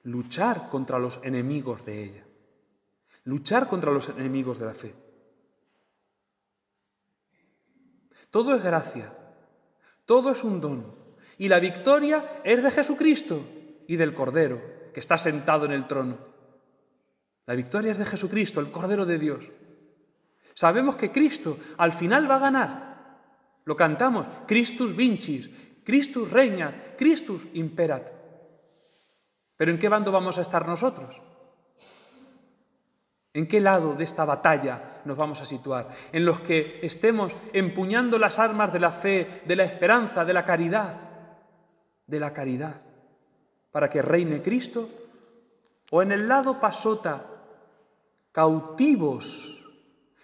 luchar 0.04 0.68
contra 0.70 0.98
los 0.98 1.20
enemigos 1.24 1.86
de 1.86 2.04
ella, 2.04 2.24
luchar 3.24 3.68
contra 3.68 3.92
los 3.92 4.10
enemigos 4.10 4.58
de 4.58 4.66
la 4.66 4.74
fe. 4.74 4.96
Todo 8.32 8.56
es 8.56 8.64
gracia, 8.64 9.14
todo 10.06 10.32
es 10.32 10.44
un 10.44 10.62
don. 10.62 10.96
Y 11.38 11.48
la 11.48 11.60
victoria 11.60 12.42
es 12.44 12.62
de 12.62 12.72
Jesucristo 12.72 13.46
y 13.88 13.96
del 13.96 14.14
Cordero, 14.14 14.62
que 14.94 15.00
está 15.00 15.18
sentado 15.18 15.66
en 15.66 15.72
el 15.72 15.88
trono. 15.88 16.18
La 17.46 17.56
victoria 17.56 17.92
es 17.92 17.98
de 17.98 18.06
Jesucristo, 18.06 18.60
el 18.60 18.72
Cordero 18.72 19.06
de 19.06 19.18
Dios. 19.18 19.50
Sabemos 20.54 20.96
que 20.96 21.12
Cristo 21.12 21.58
al 21.78 21.94
final 21.94 22.30
va 22.30 22.36
a 22.36 22.40
ganar. 22.40 22.90
Lo 23.66 23.76
cantamos, 23.76 24.28
Christus 24.46 24.96
vincis, 24.96 25.50
Christus 25.84 26.30
regnat, 26.30 26.98
Christus 26.98 27.48
imperat. 27.54 28.12
Pero 29.56 29.72
¿en 29.72 29.80
qué 29.80 29.90
bando 29.90 30.12
vamos 30.12 30.38
a 30.38 30.42
estar 30.42 30.68
nosotros? 30.68 31.22
¿En 33.34 33.48
qué 33.48 33.60
lado 33.60 33.94
de 33.94 34.04
esta 34.04 34.26
batalla 34.26 35.02
nos 35.06 35.16
vamos 35.16 35.40
a 35.42 35.46
situar? 35.46 35.88
¿En 36.12 36.26
los 36.26 36.40
que 36.40 36.80
estemos 36.82 37.36
empuñando 37.54 38.18
las 38.18 38.40
armas 38.40 38.74
de 38.74 38.80
la 38.80 38.92
fe, 38.92 39.44
de 39.46 39.56
la 39.56 39.64
esperanza, 39.64 40.26
de 40.26 40.34
la 40.34 40.44
caridad? 40.44 40.96
De 42.08 42.20
la 42.20 42.34
caridad, 42.34 42.82
para 43.72 43.88
que 43.90 44.02
reine 44.02 44.42
Cristo. 44.42 44.90
¿O 45.92 46.02
en 46.02 46.12
el 46.12 46.28
lado 46.28 46.60
pasota, 46.60 47.26
cautivos, 48.32 49.64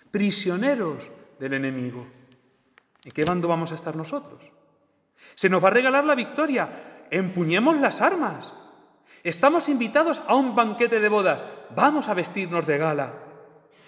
prisioneros 0.09 1.11
del 1.39 1.53
enemigo? 1.53 2.07
¿En 3.03 3.11
qué 3.11 3.23
bando 3.23 3.47
vamos 3.47 3.71
a 3.71 3.75
estar 3.75 3.95
nosotros? 3.95 4.51
Se 5.35 5.47
nos 5.47 5.63
va 5.63 5.67
a 5.67 5.71
regalar 5.71 6.05
la 6.05 6.15
victoria. 6.15 7.05
Empuñemos 7.11 7.79
las 7.79 8.01
armas. 8.01 8.51
Estamos 9.25 9.69
invitados 9.69 10.21
a 10.27 10.35
un 10.35 10.53
banquete 10.53 10.99
de 10.99 11.09
bodas. 11.09 11.43
Vamos 11.75 12.09
a 12.09 12.13
vestirnos 12.13 12.67
de 12.67 12.77
gala. 12.77 13.25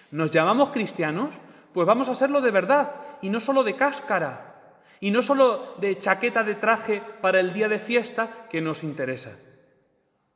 ¿Nos 0.10 0.32
llamamos 0.32 0.72
cristianos? 0.72 1.38
Pues 1.74 1.86
vamos 1.86 2.10
a 2.10 2.16
serlo 2.16 2.42
de 2.42 2.50
verdad 2.50 2.96
y 3.22 3.30
no 3.30 3.40
solo 3.40 3.64
de 3.64 3.76
cáscara 3.76 4.82
y 5.00 5.12
no 5.12 5.22
solo 5.22 5.76
de 5.78 5.96
chaqueta 5.96 6.44
de 6.44 6.56
traje 6.56 7.04
para 7.22 7.40
el 7.40 7.54
día 7.54 7.70
de 7.70 7.78
fiesta 7.78 8.48
que 8.50 8.62
nos 8.62 8.84
interesa, 8.84 9.38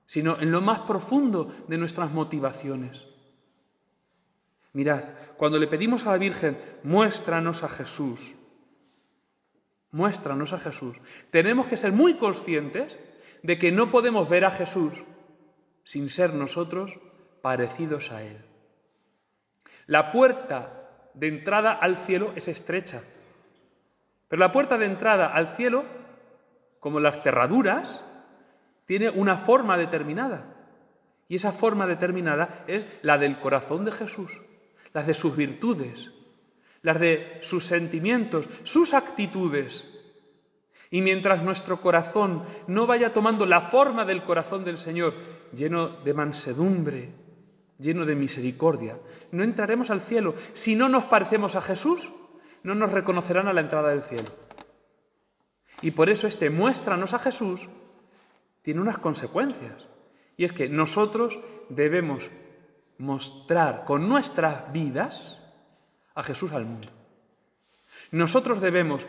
sino 0.05 0.39
en 0.39 0.51
lo 0.51 0.61
más 0.61 0.81
profundo 0.81 1.51
de 1.67 1.79
nuestras 1.79 2.11
motivaciones. 2.11 3.07
Mirad, 4.73 5.01
cuando 5.35 5.57
le 5.57 5.65
pedimos 5.65 6.05
a 6.05 6.11
la 6.11 6.19
Virgen, 6.19 6.61
muéstranos 6.83 7.63
a 7.63 7.69
Jesús, 7.69 8.35
muéstranos 9.89 10.53
a 10.53 10.59
Jesús, 10.59 10.97
tenemos 11.31 11.65
que 11.65 11.75
ser 11.75 11.91
muy 11.91 12.13
conscientes 12.17 12.99
de 13.43 13.57
que 13.57 13.71
no 13.71 13.91
podemos 13.91 14.29
ver 14.29 14.45
a 14.45 14.51
Jesús 14.51 15.03
sin 15.83 16.09
ser 16.09 16.33
nosotros 16.33 16.99
parecidos 17.41 18.11
a 18.11 18.23
Él. 18.23 18.37
La 19.87 20.11
puerta 20.11 21.09
de 21.13 21.27
entrada 21.27 21.71
al 21.71 21.97
cielo 21.97 22.33
es 22.35 22.47
estrecha, 22.47 23.03
pero 24.27 24.39
la 24.39 24.51
puerta 24.51 24.77
de 24.77 24.85
entrada 24.85 25.27
al 25.27 25.47
cielo, 25.47 25.83
como 26.79 26.99
las 26.99 27.21
cerraduras, 27.21 28.05
tiene 28.85 29.09
una 29.09 29.35
forma 29.35 29.77
determinada. 29.77 30.45
Y 31.27 31.35
esa 31.35 31.51
forma 31.51 31.87
determinada 31.87 32.63
es 32.67 32.85
la 33.01 33.17
del 33.17 33.39
corazón 33.39 33.85
de 33.85 33.91
Jesús, 33.91 34.41
las 34.93 35.07
de 35.07 35.13
sus 35.13 35.35
virtudes, 35.35 36.11
las 36.81 36.99
de 36.99 37.39
sus 37.41 37.65
sentimientos, 37.65 38.49
sus 38.63 38.93
actitudes. 38.93 39.87
Y 40.91 41.01
mientras 41.01 41.41
nuestro 41.41 41.81
corazón 41.81 42.43
no 42.67 42.85
vaya 42.85 43.13
tomando 43.13 43.45
la 43.45 43.61
forma 43.61 44.03
del 44.03 44.23
corazón 44.23 44.65
del 44.65 44.77
Señor, 44.77 45.15
lleno 45.55 45.87
de 45.87 46.13
mansedumbre, 46.13 47.13
lleno 47.79 48.05
de 48.05 48.15
misericordia, 48.15 48.99
no 49.31 49.43
entraremos 49.43 49.89
al 49.89 50.01
cielo. 50.01 50.35
Si 50.51 50.75
no 50.75 50.89
nos 50.89 51.05
parecemos 51.05 51.55
a 51.55 51.61
Jesús, 51.61 52.11
no 52.63 52.75
nos 52.75 52.91
reconocerán 52.91 53.47
a 53.47 53.53
la 53.53 53.61
entrada 53.61 53.89
del 53.89 54.03
cielo. 54.03 54.29
Y 55.81 55.91
por 55.91 56.09
eso 56.09 56.27
este 56.27 56.49
muéstranos 56.49 57.13
a 57.13 57.19
Jesús 57.19 57.69
tiene 58.61 58.81
unas 58.81 58.97
consecuencias. 58.97 59.87
Y 60.35 60.43
es 60.43 60.51
que 60.51 60.67
nosotros 60.67 61.39
debemos 61.69 62.29
mostrar 62.97 63.85
con 63.85 64.09
nuestras 64.09 64.71
vidas 64.73 65.41
a 66.15 66.23
Jesús 66.23 66.51
al 66.51 66.65
mundo. 66.65 66.89
Nosotros 68.11 68.59
debemos 68.59 69.07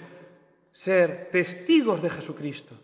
ser 0.73 1.29
testigos 1.31 2.03
de 2.03 2.11
Jesucristo. 2.11 2.75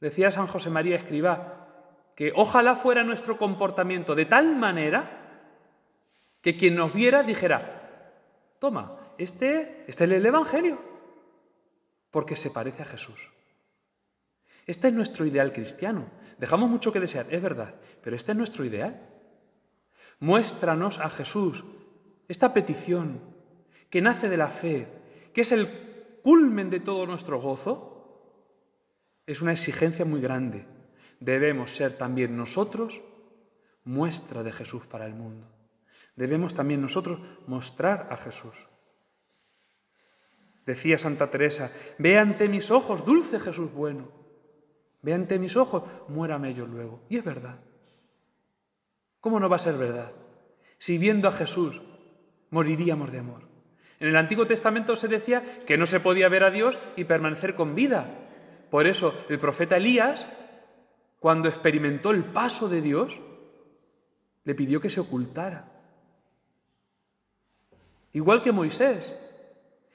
Decía 0.00 0.30
San 0.30 0.46
José 0.46 0.70
María 0.70 0.96
Escribá 0.96 1.66
que 2.14 2.32
ojalá 2.34 2.76
fuera 2.76 3.04
nuestro 3.04 3.36
comportamiento 3.36 4.14
de 4.14 4.24
tal 4.24 4.56
manera 4.56 5.50
que 6.40 6.56
quien 6.56 6.76
nos 6.76 6.94
viera 6.94 7.22
dijera, 7.22 8.14
toma, 8.58 8.96
este, 9.18 9.84
este 9.88 10.04
es 10.04 10.10
el 10.10 10.24
Evangelio, 10.24 10.80
porque 12.10 12.36
se 12.36 12.50
parece 12.50 12.82
a 12.82 12.86
Jesús. 12.86 13.30
Este 14.66 14.88
es 14.88 14.94
nuestro 14.94 15.26
ideal 15.26 15.52
cristiano. 15.52 16.06
Dejamos 16.38 16.70
mucho 16.70 16.92
que 16.92 17.00
desear, 17.00 17.26
es 17.30 17.42
verdad, 17.42 17.74
pero 18.02 18.16
este 18.16 18.32
es 18.32 18.38
nuestro 18.38 18.64
ideal. 18.64 19.00
Muéstranos 20.20 20.98
a 21.00 21.10
Jesús, 21.10 21.64
esta 22.28 22.54
petición 22.54 23.20
que 23.90 24.00
nace 24.00 24.28
de 24.28 24.36
la 24.36 24.48
fe, 24.48 24.88
que 25.32 25.42
es 25.42 25.52
el 25.52 25.68
culmen 26.26 26.70
de 26.70 26.80
todo 26.80 27.06
nuestro 27.06 27.40
gozo, 27.40 27.78
es 29.26 29.42
una 29.42 29.52
exigencia 29.52 30.04
muy 30.04 30.20
grande. 30.20 30.66
Debemos 31.20 31.70
ser 31.70 31.96
también 31.96 32.36
nosotros 32.36 33.00
muestra 33.84 34.42
de 34.42 34.50
Jesús 34.50 34.86
para 34.86 35.06
el 35.06 35.14
mundo. 35.14 35.46
Debemos 36.16 36.52
también 36.52 36.80
nosotros 36.80 37.20
mostrar 37.46 38.08
a 38.10 38.16
Jesús. 38.16 38.66
Decía 40.66 40.98
Santa 40.98 41.30
Teresa, 41.30 41.70
ve 41.96 42.18
ante 42.18 42.48
mis 42.48 42.72
ojos, 42.72 43.04
dulce 43.06 43.38
Jesús 43.38 43.72
bueno. 43.72 44.08
Ve 45.02 45.14
ante 45.14 45.38
mis 45.38 45.54
ojos, 45.54 45.84
muérame 46.08 46.52
yo 46.54 46.66
luego. 46.66 47.04
Y 47.08 47.18
es 47.18 47.24
verdad. 47.24 47.60
¿Cómo 49.20 49.38
no 49.38 49.48
va 49.48 49.54
a 49.54 49.60
ser 49.60 49.76
verdad? 49.76 50.10
Si 50.78 50.98
viendo 50.98 51.28
a 51.28 51.32
Jesús 51.32 51.80
moriríamos 52.50 53.12
de 53.12 53.20
amor. 53.20 53.55
En 53.98 54.08
el 54.08 54.16
Antiguo 54.16 54.46
Testamento 54.46 54.94
se 54.96 55.08
decía 55.08 55.42
que 55.66 55.78
no 55.78 55.86
se 55.86 56.00
podía 56.00 56.28
ver 56.28 56.44
a 56.44 56.50
Dios 56.50 56.78
y 56.96 57.04
permanecer 57.04 57.54
con 57.54 57.74
vida. 57.74 58.06
Por 58.70 58.86
eso 58.86 59.14
el 59.28 59.38
profeta 59.38 59.76
Elías, 59.76 60.28
cuando 61.20 61.48
experimentó 61.48 62.10
el 62.10 62.24
paso 62.24 62.68
de 62.68 62.82
Dios, 62.82 63.20
le 64.44 64.54
pidió 64.54 64.80
que 64.80 64.90
se 64.90 65.00
ocultara. 65.00 65.72
Igual 68.12 68.42
que 68.42 68.52
Moisés. 68.52 69.16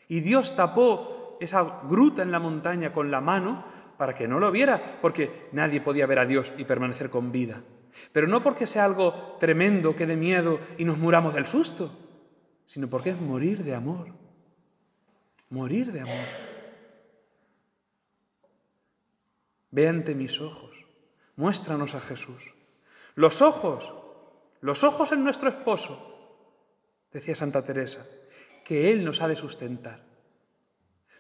Y 0.08 0.20
Dios 0.20 0.56
tapó 0.56 1.38
esa 1.40 1.82
gruta 1.84 2.22
en 2.22 2.32
la 2.32 2.40
montaña 2.40 2.94
con 2.94 3.12
la 3.12 3.22
mano 3.22 3.66
para 3.98 4.16
que 4.16 4.28
no 4.28 4.40
lo 4.40 4.52
viera, 4.52 4.82
porque 5.02 5.48
nadie 5.52 5.80
podía 5.80 6.08
ver 6.08 6.20
a 6.20 6.26
Dios 6.26 6.52
y 6.58 6.66
permanecer 6.66 7.10
con 7.10 7.32
vida. 7.32 7.64
Pero 8.12 8.28
no 8.28 8.42
porque 8.42 8.68
sea 8.68 8.86
algo 8.86 9.38
tremendo 9.40 9.96
que 9.96 10.06
dé 10.06 10.16
miedo 10.16 10.60
y 10.78 10.86
nos 10.86 10.98
muramos 10.98 11.34
del 11.34 11.46
susto, 11.46 11.92
sino 12.72 12.90
porque 12.90 13.10
es 13.10 13.20
morir 13.20 13.66
de 13.66 13.76
amor. 13.76 14.14
Morir 15.50 15.92
de 15.92 16.00
amor. 16.00 16.26
Ve 19.72 19.90
ante 19.90 20.16
mis 20.16 20.40
ojos, 20.40 20.72
muéstranos 21.36 21.96
a 21.96 22.00
Jesús. 22.00 22.54
Los 23.16 23.42
ojos 23.42 23.94
los 24.62 24.84
ojos 24.84 25.12
en 25.12 25.24
nuestro 25.24 25.50
esposo, 25.50 26.00
decía 27.12 27.34
Santa 27.34 27.66
Teresa, 27.66 28.06
que 28.64 28.92
Él 28.92 29.04
nos 29.04 29.22
ha 29.22 29.28
de 29.28 29.36
sustentar. 29.36 30.04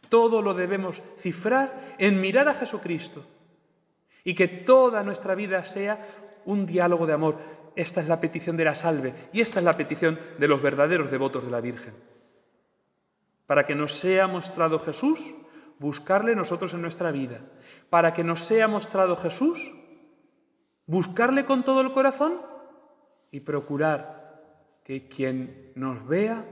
Todo 0.10 0.44
lo 0.44 0.54
debemos 0.54 1.02
cifrar 1.18 1.96
en 1.98 2.22
mirar 2.22 2.48
a 2.48 2.54
Jesucristo 2.54 3.26
y 4.24 4.36
que 4.36 4.48
toda 4.48 5.04
nuestra 5.04 5.34
vida 5.34 5.66
sea 5.66 6.00
un 6.46 6.68
diálogo 6.68 7.08
de 7.08 7.14
amor. 7.14 7.38
Esta 7.76 8.02
es 8.02 8.08
la 8.08 8.20
petición 8.20 8.58
de 8.58 8.66
la 8.66 8.76
salve 8.76 9.14
y 9.34 9.42
esta 9.42 9.60
es 9.60 9.66
la 9.66 9.78
petición 9.78 10.20
de 10.38 10.48
los 10.48 10.62
verdaderos 10.62 11.12
devotos 11.12 11.46
de 11.46 11.52
la 11.52 11.62
Virgen. 11.62 11.94
Para 13.46 13.66
que 13.66 13.76
nos 13.76 13.94
sea 13.94 14.28
mostrado 14.28 14.80
Jesús, 14.80 15.34
buscarle 15.80 16.36
nosotros 16.36 16.74
en 16.74 16.82
nuestra 16.82 17.12
vida. 17.12 17.42
Para 17.90 18.14
que 18.14 18.24
nos 18.24 18.42
sea 18.42 18.68
mostrado 18.68 19.16
Jesús, 19.18 19.74
buscarle 20.86 21.46
con 21.46 21.64
todo 21.64 21.82
el 21.82 21.92
corazón 21.92 22.42
y 23.32 23.40
procurar 23.42 24.22
que 24.84 25.08
quien 25.08 25.72
nos 25.76 26.06
vea, 26.08 26.46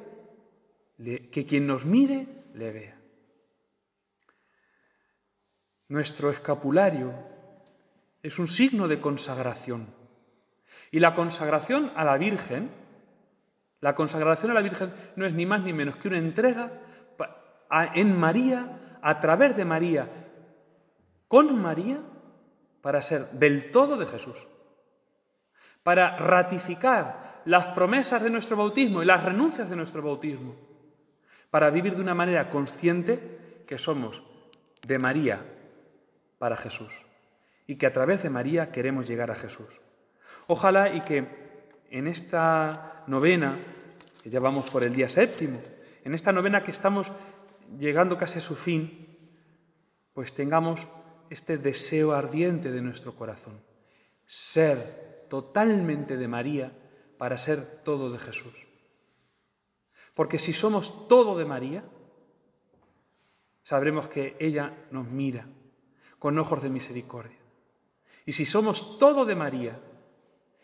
que 0.97 1.45
quien 1.47 1.67
nos 1.67 1.85
mire, 1.85 2.27
le 2.53 2.71
vea. 2.71 2.99
Nuestro 5.89 6.29
escapulario 6.29 7.13
es 8.21 8.39
un 8.39 8.47
signo 8.47 8.87
de 8.87 9.01
consagración. 9.01 9.98
Y 10.91 10.99
la 10.99 11.13
consagración 11.13 11.91
a 11.95 12.03
la 12.03 12.17
Virgen, 12.17 12.71
la 13.79 13.95
consagración 13.95 14.51
a 14.51 14.55
la 14.55 14.61
Virgen 14.61 14.93
no 15.15 15.25
es 15.25 15.33
ni 15.33 15.45
más 15.45 15.61
ni 15.61 15.73
menos 15.73 15.97
que 15.97 16.07
una 16.07 16.17
entrega 16.17 16.71
en 17.93 18.17
María, 18.17 18.97
a 19.01 19.19
través 19.19 19.55
de 19.55 19.65
María, 19.65 20.09
con 21.27 21.61
María, 21.61 22.01
para 22.81 23.01
ser 23.01 23.29
del 23.31 23.71
todo 23.71 23.97
de 23.97 24.07
Jesús. 24.07 24.47
Para 25.83 26.17
ratificar 26.17 27.41
las 27.45 27.67
promesas 27.67 28.21
de 28.21 28.29
nuestro 28.29 28.57
bautismo 28.57 29.01
y 29.01 29.05
las 29.05 29.23
renuncias 29.23 29.69
de 29.69 29.75
nuestro 29.75 30.01
bautismo, 30.01 30.55
para 31.49 31.69
vivir 31.69 31.95
de 31.95 32.01
una 32.01 32.15
manera 32.15 32.49
consciente 32.49 33.63
que 33.65 33.77
somos 33.77 34.23
de 34.85 34.99
María 34.99 35.45
para 36.37 36.57
Jesús. 36.57 37.05
Y 37.67 37.75
que 37.75 37.85
a 37.85 37.93
través 37.93 38.23
de 38.23 38.29
María 38.29 38.71
queremos 38.71 39.07
llegar 39.07 39.29
a 39.31 39.35
Jesús. 39.35 39.79
Ojalá 40.51 40.95
y 40.95 41.01
que 41.01 41.27
en 41.91 42.07
esta 42.07 43.03
novena, 43.05 43.55
que 44.23 44.31
ya 44.31 44.39
vamos 44.39 44.67
por 44.67 44.81
el 44.81 44.95
día 44.95 45.07
séptimo, 45.07 45.61
en 46.03 46.15
esta 46.15 46.31
novena 46.31 46.63
que 46.63 46.71
estamos 46.71 47.11
llegando 47.77 48.17
casi 48.17 48.39
a 48.39 48.41
su 48.41 48.55
fin, 48.55 49.15
pues 50.11 50.33
tengamos 50.33 50.87
este 51.29 51.59
deseo 51.59 52.13
ardiente 52.13 52.71
de 52.71 52.81
nuestro 52.81 53.15
corazón, 53.15 53.61
ser 54.25 55.27
totalmente 55.29 56.17
de 56.17 56.27
María 56.27 56.73
para 57.19 57.37
ser 57.37 57.83
todo 57.83 58.09
de 58.09 58.17
Jesús. 58.17 58.65
Porque 60.15 60.39
si 60.39 60.51
somos 60.51 61.07
todo 61.07 61.37
de 61.37 61.45
María, 61.45 61.83
sabremos 63.61 64.07
que 64.07 64.35
ella 64.39 64.87
nos 64.89 65.07
mira 65.07 65.45
con 66.17 66.39
ojos 66.39 66.63
de 66.63 66.71
misericordia. 66.71 67.37
Y 68.25 68.31
si 68.31 68.45
somos 68.45 68.97
todo 68.97 69.25
de 69.25 69.35
María, 69.35 69.79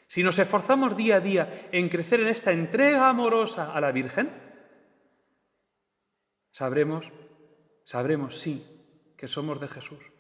si 0.08 0.24
nos 0.24 0.40
esforzamos 0.40 0.96
día 0.96 1.18
a 1.18 1.20
día 1.20 1.68
en 1.72 1.90
crecer 1.90 2.20
en 2.20 2.28
esta 2.28 2.52
entrega 2.52 3.10
amorosa 3.10 3.74
a 3.74 3.82
la 3.82 3.92
Virgen, 3.92 4.30
sabremos, 6.52 7.12
sabremos 7.84 8.40
sí 8.40 8.66
que 9.18 9.28
somos 9.28 9.60
de 9.60 9.68
Jesús 9.68 10.12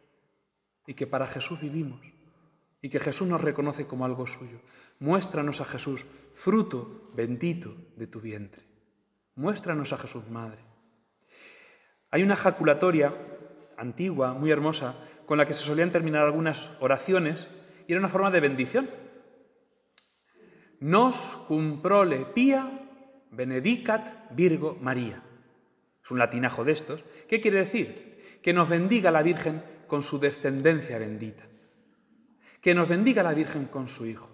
y 0.87 0.93
que 0.93 1.07
para 1.07 1.27
Jesús 1.27 1.61
vivimos 1.61 2.01
y 2.81 2.89
que 2.89 2.99
Jesús 2.99 3.27
nos 3.27 3.41
reconoce 3.41 3.87
como 3.87 4.05
algo 4.05 4.27
suyo. 4.27 4.61
Muéstranos 4.99 5.61
a 5.61 5.65
Jesús, 5.65 6.05
fruto 6.33 7.09
bendito 7.15 7.75
de 7.95 8.07
tu 8.07 8.21
vientre. 8.21 8.63
Muéstranos 9.35 9.91
a 9.91 9.97
Jesús, 9.97 10.29
Madre. 10.29 10.59
Hay 12.11 12.23
una 12.23 12.35
jaculatoria 12.35 13.13
antigua, 13.77 14.33
muy 14.33 14.51
hermosa, 14.51 14.95
con 15.25 15.37
la 15.37 15.45
que 15.45 15.53
se 15.53 15.63
solían 15.63 15.91
terminar 15.91 16.23
algunas 16.23 16.71
oraciones 16.79 17.49
y 17.87 17.91
era 17.91 17.99
una 17.99 18.09
forma 18.09 18.31
de 18.31 18.39
bendición. 18.39 18.89
Nos 20.79 21.37
cumprole 21.47 22.25
pia 22.25 22.87
benedicat 23.31 24.31
Virgo 24.31 24.77
María. 24.81 25.23
Es 26.03 26.11
un 26.11 26.19
latinajo 26.19 26.63
de 26.63 26.71
estos. 26.71 27.03
¿Qué 27.27 27.39
quiere 27.41 27.59
decir? 27.59 28.39
Que 28.41 28.53
nos 28.53 28.69
bendiga 28.69 29.11
la 29.11 29.23
Virgen 29.23 29.63
con 29.87 30.03
su 30.03 30.19
descendencia 30.19 30.97
bendita 30.97 31.43
que 32.65 32.73
nos 32.73 32.89
bendiga 32.89 33.21
la 33.21 33.35
Virgen 33.35 33.65
con 33.65 33.87
su 33.87 34.07
Hijo. 34.07 34.27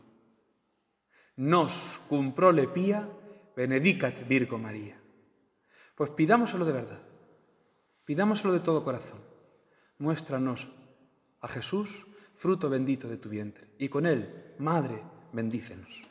Nos 1.36 2.00
cumprole 2.08 2.70
pía, 2.70 3.10
benedicat 3.58 4.26
Virgo 4.26 4.58
María. 4.58 4.98
Pues 5.96 6.12
pidámoselo 6.12 6.64
de 6.64 6.72
verdad, 6.72 7.02
pidámoselo 8.06 8.54
de 8.54 8.62
todo 8.62 8.86
corazón. 8.86 9.20
Muéstranos 9.98 10.70
a 11.42 11.50
Jesús, 11.50 12.08
fruto 12.34 12.70
bendito 12.70 13.10
de 13.10 13.18
tu 13.18 13.28
vientre, 13.28 13.68
y 13.78 13.90
con 13.90 14.06
él, 14.06 14.56
Madre, 14.60 15.04
bendícenos. 15.34 16.02